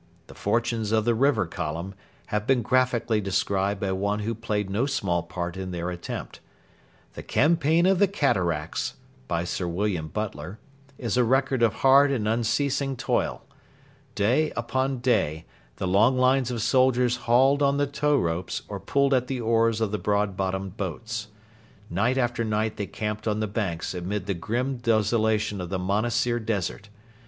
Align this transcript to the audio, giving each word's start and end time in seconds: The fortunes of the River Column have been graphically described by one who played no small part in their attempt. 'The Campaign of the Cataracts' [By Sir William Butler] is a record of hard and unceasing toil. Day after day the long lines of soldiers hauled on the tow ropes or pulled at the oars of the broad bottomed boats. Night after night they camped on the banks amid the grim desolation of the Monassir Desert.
The 0.25 0.33
fortunes 0.33 0.91
of 0.91 1.05
the 1.05 1.13
River 1.13 1.45
Column 1.45 1.93
have 2.33 2.47
been 2.47 2.63
graphically 2.63 3.21
described 3.21 3.79
by 3.79 3.91
one 3.91 4.17
who 4.21 4.33
played 4.33 4.67
no 4.67 4.87
small 4.87 5.21
part 5.21 5.55
in 5.55 5.69
their 5.69 5.91
attempt. 5.91 6.39
'The 7.13 7.21
Campaign 7.21 7.85
of 7.85 7.99
the 7.99 8.07
Cataracts' 8.07 8.95
[By 9.27 9.43
Sir 9.43 9.67
William 9.67 10.07
Butler] 10.07 10.57
is 10.97 11.17
a 11.17 11.23
record 11.23 11.61
of 11.61 11.73
hard 11.85 12.11
and 12.11 12.27
unceasing 12.27 12.95
toil. 12.97 13.43
Day 14.15 14.51
after 14.57 14.87
day 14.97 15.45
the 15.75 15.87
long 15.87 16.17
lines 16.17 16.49
of 16.49 16.63
soldiers 16.63 17.17
hauled 17.27 17.61
on 17.61 17.77
the 17.77 17.85
tow 17.85 18.17
ropes 18.17 18.63
or 18.67 18.79
pulled 18.79 19.13
at 19.13 19.27
the 19.27 19.39
oars 19.39 19.81
of 19.81 19.91
the 19.91 19.99
broad 19.99 20.35
bottomed 20.35 20.77
boats. 20.77 21.27
Night 21.91 22.17
after 22.17 22.43
night 22.43 22.77
they 22.77 22.87
camped 22.87 23.27
on 23.27 23.39
the 23.39 23.45
banks 23.45 23.93
amid 23.93 24.25
the 24.25 24.33
grim 24.33 24.77
desolation 24.77 25.61
of 25.61 25.69
the 25.69 25.77
Monassir 25.77 26.39
Desert. 26.39 26.89